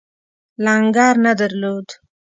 لنګر 0.63 1.15
نه 1.25 1.31
درلود. 1.39 1.87